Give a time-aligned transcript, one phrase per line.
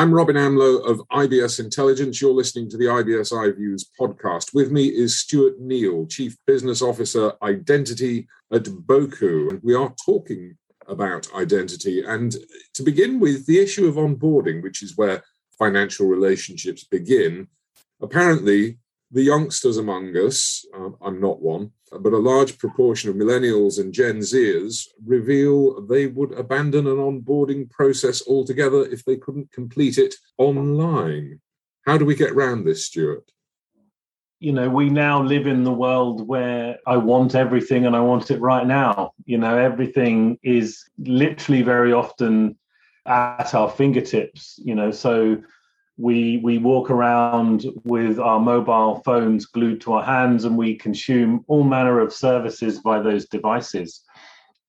[0.00, 2.22] I'm Robin Amlôt of IBS Intelligence.
[2.22, 4.54] You're listening to the IBS iViews podcast.
[4.54, 9.50] With me is Stuart Neal, Chief Business Officer Identity at Boku.
[9.50, 10.56] And we are talking
[10.88, 12.02] about identity.
[12.02, 12.34] And
[12.72, 15.22] to begin with, the issue of onboarding, which is where
[15.58, 17.48] financial relationships begin.
[18.00, 18.78] Apparently,
[19.10, 23.92] the youngsters among us, uh, I'm not one, but a large proportion of millennials and
[23.92, 30.14] Gen Zers reveal they would abandon an onboarding process altogether if they couldn't complete it
[30.38, 31.40] online.
[31.86, 33.30] How do we get around this, Stuart?
[34.38, 38.30] You know, we now live in the world where I want everything and I want
[38.30, 39.12] it right now.
[39.26, 42.56] You know, everything is literally very often
[43.06, 45.42] at our fingertips, you know, so
[46.00, 51.44] we we walk around with our mobile phones glued to our hands and we consume
[51.46, 54.00] all manner of services by those devices.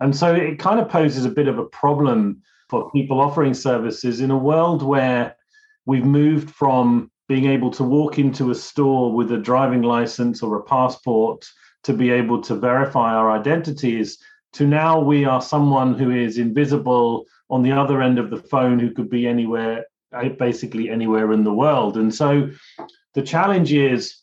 [0.00, 4.20] And so it kind of poses a bit of a problem for people offering services
[4.20, 5.36] in a world where
[5.86, 10.56] we've moved from being able to walk into a store with a driving license or
[10.56, 11.46] a passport
[11.84, 14.18] to be able to verify our identities
[14.52, 18.80] to now we are someone who is invisible on the other end of the phone
[18.80, 21.96] who could be anywhere Uh, basically anywhere in the world.
[21.96, 22.50] And so
[23.14, 24.16] the challenge is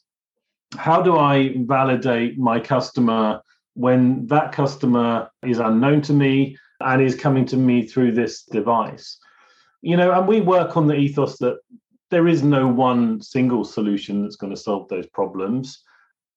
[0.78, 3.42] how do I validate my customer
[3.74, 9.18] when that customer is unknown to me and is coming to me through this device?
[9.82, 11.60] You know, and we work on the ethos that
[12.12, 15.84] there is no one single solution that's going to solve those problems.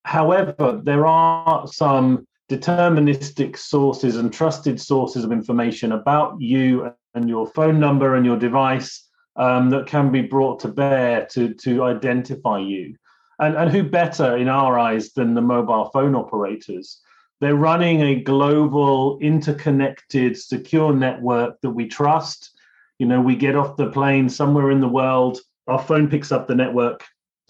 [0.05, 7.49] However, there are some deterministic sources and trusted sources of information about you and your
[7.49, 9.09] phone number and your device
[9.41, 12.95] um, that can be brought to bear to to identify you.
[13.39, 17.01] And, and who better in our eyes than the mobile phone operators?
[17.41, 22.51] They're running a global, interconnected, secure network that we trust.
[22.99, 26.47] You know, we get off the plane somewhere in the world, our phone picks up
[26.47, 27.03] the network,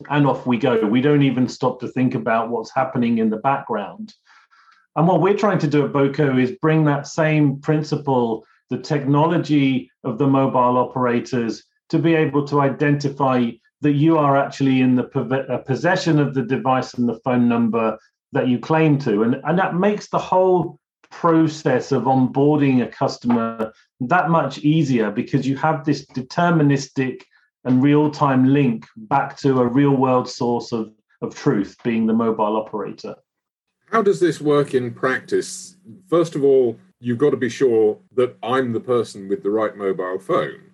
[0.08, 0.86] and off we go.
[0.86, 4.14] We don't even stop to think about what's happening in the background.
[4.94, 9.90] And what we're trying to do at Boku is bring that same principle, the technology
[10.04, 13.50] of the mobile operators to be able to identify
[13.82, 15.06] that you are actually in the
[15.50, 17.98] uh, possession of the device and the phone number
[18.32, 19.22] that you claim to.
[19.22, 20.78] And, and that makes the whole
[21.10, 27.22] process of onboarding a customer that much easier because you have this deterministic
[27.64, 32.12] and real time link back to a real world source of, of truth, being the
[32.12, 33.16] mobile operator.
[33.90, 35.76] How does this work in practice?
[36.08, 39.76] First of all, you've got to be sure that I'm the person with the right
[39.76, 40.69] mobile phone.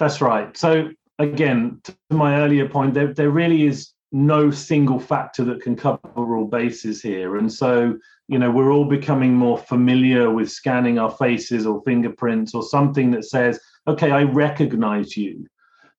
[0.00, 0.56] That's right.
[0.56, 0.88] So
[1.18, 6.00] again, to my earlier point, there, there really is no single factor that can cover
[6.16, 7.36] all bases here.
[7.36, 12.54] And so, you know, we're all becoming more familiar with scanning our faces or fingerprints
[12.54, 15.46] or something that says, okay, I recognize you.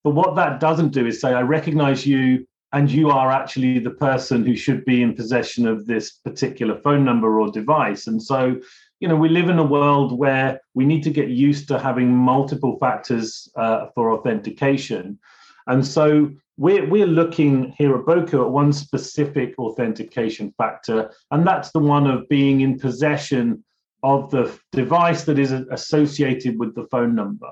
[0.04, 3.92] But what that doesn't do is say, I recognize you and you are actually the
[3.92, 8.08] person who should be in possession of this particular phone number or device.
[8.08, 8.60] And so
[9.02, 12.16] you know, we live in a world where we need to get used to having
[12.16, 15.18] multiple factors uh, for authentication.
[15.66, 21.72] And so we're, we're looking here at Boku at one specific authentication factor, and that's
[21.72, 23.64] the one of being in possession
[24.04, 27.52] of the device that is associated with the phone number.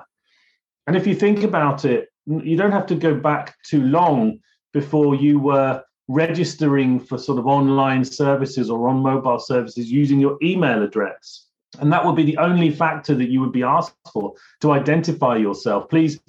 [0.85, 4.39] And if you think about it, you don't have to go back too long
[4.71, 10.37] before you were registering for sort of online services or on mobile services using your
[10.41, 11.45] email address.
[11.79, 15.37] And that would be the only factor that you would be asked for to identify
[15.37, 15.87] yourself.
[15.87, 16.19] Please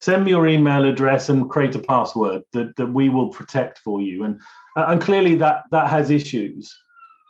[0.00, 4.00] send me your email address and create a password that, that we will protect for
[4.00, 4.24] you.
[4.24, 4.40] And,
[4.74, 6.74] and clearly that, that has issues.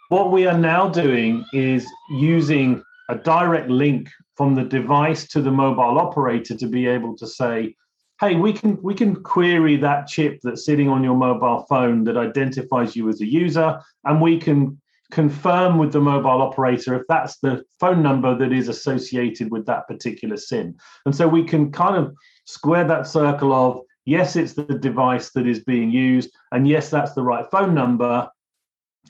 [0.09, 5.50] What we are now doing is using a direct link from the device to the
[5.50, 7.75] mobile operator to be able to say,
[8.21, 12.16] hey we can we can query that chip that's sitting on your mobile phone that
[12.16, 17.38] identifies you as a user and we can confirm with the mobile operator if that's
[17.38, 20.75] the phone number that is associated with that particular sim.
[21.05, 25.46] And so we can kind of square that circle of yes it's the device that
[25.46, 28.29] is being used and yes that's the right phone number.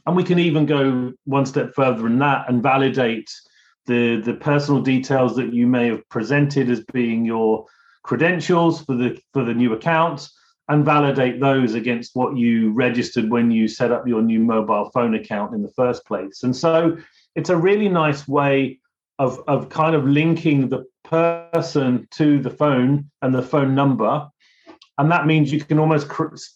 [0.06, 3.30] And we can even go one step further than that and validate
[3.86, 7.66] the the personal details that you may have presented as being your
[8.06, 10.28] credentials for the for the new account
[10.68, 15.14] and validate those against what you registered when you set up your new mobile phone
[15.14, 16.42] account in the first place.
[16.42, 16.96] And so
[17.34, 18.78] it's a really nice way
[19.18, 24.28] of of kind of linking the person to the phone and the phone number.
[24.98, 26.08] And that means you can almost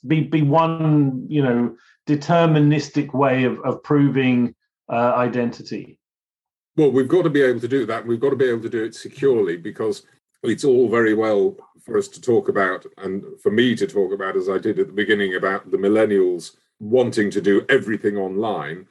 [0.07, 1.77] be be one you know
[2.09, 4.55] deterministic way of, of proving
[4.89, 5.99] uh, identity.
[6.77, 8.07] Well we've got to be able to do that.
[8.07, 10.05] We've got to be able to do it securely because
[10.43, 14.37] it's all very well for us to talk about and for me to talk about,
[14.37, 18.87] as I did at the beginning, about the millennials wanting to do everything online.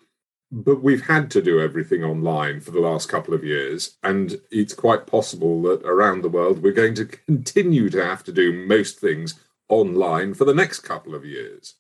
[0.51, 3.97] But we've had to do everything online for the last couple of years.
[4.03, 8.31] And it's quite possible that around the world, we're going to continue to have to
[8.31, 11.75] do most things online for the next couple of years.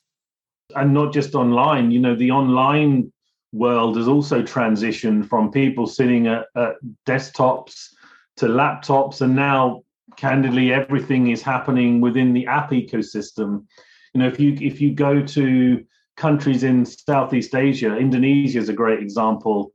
[0.75, 3.11] And not just online, you know, the online
[3.51, 6.75] world has also transitioned from people sitting at, at
[7.07, 7.89] desktops
[8.39, 9.83] to laptops and now
[10.15, 13.65] candidly everything is happening within the app ecosystem.
[14.13, 15.83] You know if you if you go to
[16.15, 19.71] countries in southeast asia indonesia is a great example.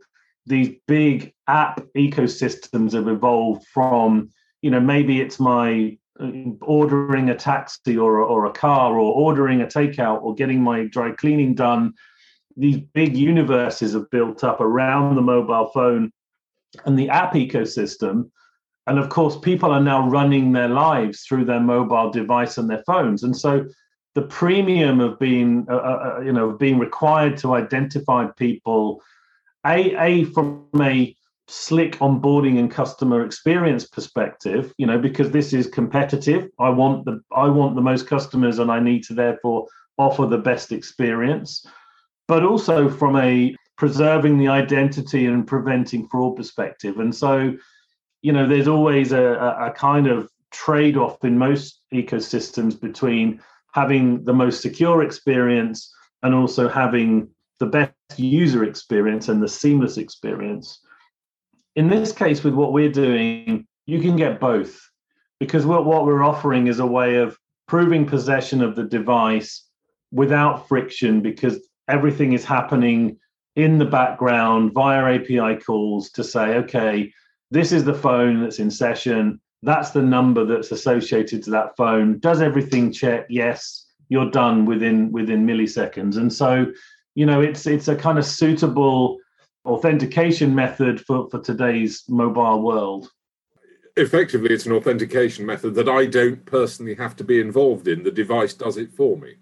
[0.47, 4.31] These big app ecosystems have evolved from
[4.63, 6.31] you know maybe it's my uh,
[6.63, 11.11] ordering a taxi or or a car or ordering a takeout or getting my dry
[11.13, 11.93] cleaning done.
[12.57, 16.13] These big universes have built up around the mobile phone
[16.87, 18.31] and the app ecosystem
[18.87, 22.83] and of course people are now running their lives through their mobile device and their
[22.87, 23.23] phones.
[23.23, 23.67] And so
[24.15, 29.03] the premium of being uh, uh, uh you know being required to identify people
[29.67, 31.17] a a from a
[31.47, 36.49] slick onboarding and customer experience perspective you know because this is competitive.
[36.59, 39.67] I want the i want the most customers and i need to therefore
[39.99, 41.67] offer the best experience.
[42.27, 46.99] But also from a preserving the identity and preventing fraud perspective.
[46.99, 47.55] And so
[48.25, 49.23] you know, there's always a,
[49.61, 53.39] a kind of trade off in most ecosystems between
[53.75, 57.29] having the most secure experience and also having
[57.61, 60.81] the best user experience and the seamless experience.
[61.77, 64.81] In this case, with what we're doing, you can get both
[65.39, 67.37] because what, what we're offering is a way of
[67.69, 69.69] proving possession of the device
[70.13, 73.19] without friction because everything is happening
[73.55, 77.13] in the background via API calls to say, okay,
[77.55, 79.41] this is the phone that's in session.
[79.63, 82.19] That's the number that's associated to that phone.
[82.19, 83.27] Does everything check?
[83.31, 86.17] Yes, you're done within within milliseconds.
[86.17, 86.67] And so,
[87.15, 89.19] you know, it's it's a kind of suitable
[89.65, 93.09] authentication method for, for today's mobile world.
[93.97, 98.03] Effectively, it's an authentication method that I don't personally have to be involved in.
[98.03, 99.37] The device does it for me.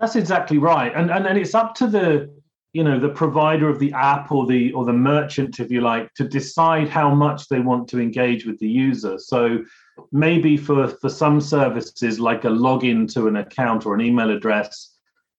[0.00, 0.92] That's exactly right.
[0.96, 2.30] And and, and it's up to the
[2.72, 6.12] you know the provider of the app or the or the merchant if you like
[6.14, 9.18] to decide how much they want to engage with the user.
[9.18, 9.62] So
[10.10, 14.92] maybe for for some services like a login to an account or an email address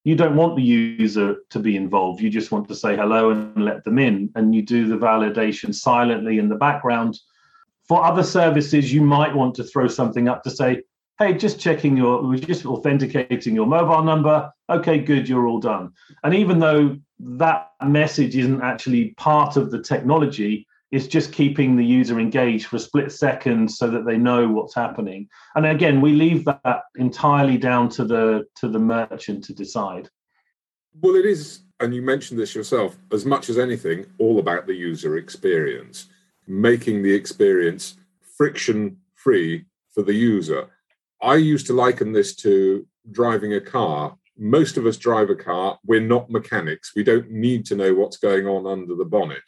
[0.03, 2.21] you don't want the user to be involved.
[2.21, 5.73] You just want to say hello and let them in and you do the validation
[5.73, 7.19] silently in the background.
[7.87, 10.83] For other services you might want to throw something up to say
[11.19, 14.51] hey just checking your we're just authenticating your mobile number.
[14.69, 15.93] Okay good you're all done.
[16.23, 16.97] And even though
[17.37, 20.67] that message isn't actually part of the technology.
[20.91, 24.75] It's just keeping the user engaged for a split second so that they know what's
[24.75, 25.27] happening.
[25.55, 30.09] And again we leave that entirely down to the to the merchant to decide.
[31.01, 34.75] Well it is and you mentioned this yourself as much as anything all about the
[34.75, 36.07] user experience
[36.47, 37.97] making the experience
[38.37, 40.69] friction free for the user.
[41.21, 45.77] I used to liken this to driving a car most of us drive a car.
[45.85, 46.93] We're not mechanics.
[46.95, 49.43] We don't need to know what's going on under the bonnet.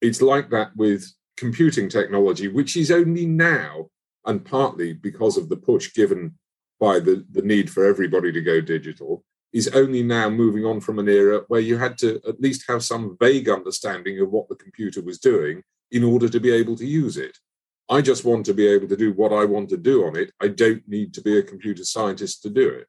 [0.00, 1.06] It's like that with
[1.36, 3.90] computing technology, which is only now,
[4.26, 6.38] and partly because of the push given
[6.80, 10.98] by the, the need for everybody to go digital, is only now moving on from
[10.98, 14.56] an era where you had to at least have some vague understanding of what the
[14.56, 17.38] computer was doing in order to be able to use it.
[17.88, 20.32] I just want to be able to do what I want to do on it.
[20.40, 22.88] I don't need to be a computer scientist to do it.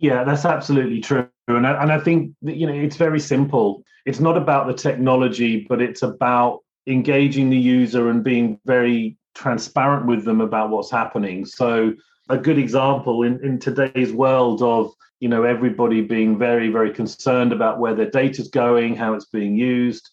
[0.00, 1.28] Yeah, that's absolutely true.
[1.46, 3.84] And I, and I think that, you know it's very simple.
[4.06, 10.06] It's not about the technology, but it's about engaging the user and being very transparent
[10.06, 11.44] with them about what's happening.
[11.44, 11.92] So
[12.30, 14.90] a good example in, in today's world of
[15.20, 19.54] you know everybody being very very concerned about where their data's going, how it's being
[19.54, 20.08] used.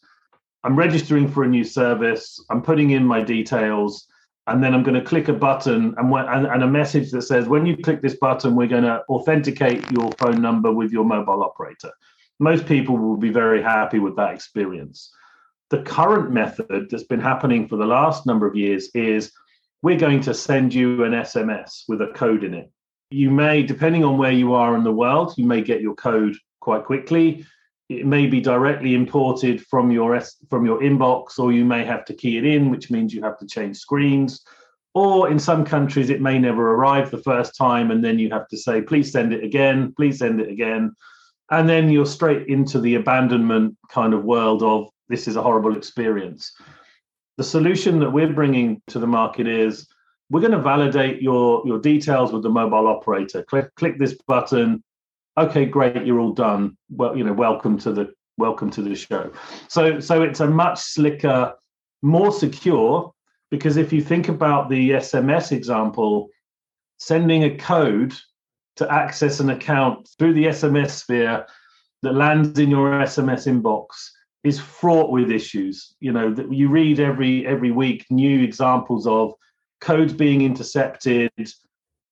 [0.65, 2.43] I'm registering for a new service.
[2.49, 4.05] I'm putting in my details
[4.47, 7.47] and then I'm going to click a button and, and, and, a message that says,
[7.47, 11.43] when you click this button, we're going to authenticate your phone number with your mobile
[11.43, 11.91] operator.
[12.39, 15.11] Most people will be very happy with that experience.
[15.69, 19.31] The current method that's been happening for the last number of years is
[19.81, 22.71] we're going to send you an SMS with a code in it.
[23.09, 26.35] You may, depending on where you are in the world, you may get your code
[26.61, 27.45] quite quickly
[27.89, 32.13] it may be directly imported from your from your inbox or you may have to
[32.13, 34.45] key it in which means you have to change screens
[34.93, 38.47] or in some countries it may never arrive the first time and then you have
[38.47, 40.93] to say please send it again please send it again
[41.49, 45.77] and then you're straight into the abandonment kind of world of this is a horrible
[45.77, 46.53] experience
[47.37, 49.87] the solution that we're bringing to the market is
[50.29, 53.43] we're going to validate your your details with the mobile operator.
[53.43, 54.83] Click click this button.
[55.37, 56.75] Okay, great, you're all done.
[56.89, 59.31] Well, you know, welcome to the welcome to the show.
[59.67, 61.53] So so it's a much slicker,
[62.01, 63.13] more secure
[63.51, 66.29] because if you think about the SMS example,
[66.97, 68.13] sending a code
[68.77, 71.45] to access an account through the SMS sphere
[72.01, 73.85] that lands in your SMS inbox
[74.43, 75.95] is fraught with issues.
[75.99, 79.33] You know, that you read every every week new examples of
[79.81, 81.31] codes being intercepted,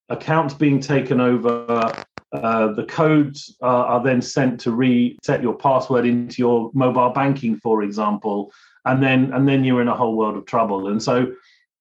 [0.10, 1.92] accounts being taken over.
[2.32, 7.58] Uh, the codes are, are then sent to reset your password into your mobile banking,
[7.58, 8.52] for example,
[8.86, 10.88] and then and then you're in a whole world of trouble.
[10.90, 11.34] And so,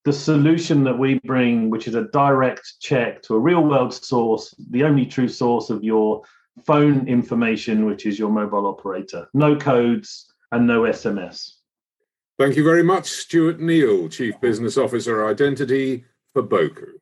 [0.04, 4.54] the solution that we bring, which is a direct check to a real world source,
[4.70, 6.22] the only true source of your
[6.64, 11.54] phone information, which is your mobile operator, no codes and no SMS.
[12.38, 16.94] Thank you very much, Stuart Neal, Chief Business Officer Identity for Boku.